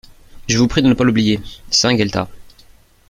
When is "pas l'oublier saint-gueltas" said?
0.95-2.27